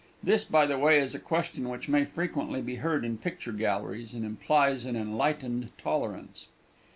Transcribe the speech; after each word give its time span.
This, 0.23 0.43
by 0.43 0.65
the 0.65 0.79
way, 0.79 0.99
is 0.99 1.13
a 1.13 1.19
question 1.19 1.69
which 1.69 1.87
may 1.87 2.05
frequently 2.05 2.59
be 2.59 2.77
heard 2.77 3.05
in 3.05 3.19
picture 3.19 3.51
galleries, 3.51 4.15
and 4.15 4.25
implies 4.25 4.83
an 4.83 4.95
enlightened 4.95 5.69
tolerance. 5.77 6.47